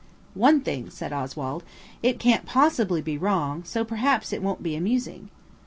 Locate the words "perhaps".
3.85-4.33